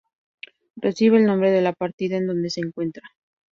[0.77, 3.03] Recibe el nombre de la partida en donde se encuentra.